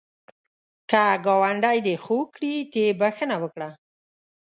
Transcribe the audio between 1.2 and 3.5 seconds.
ګاونډی دی خوږ کړي، ته یې بخښه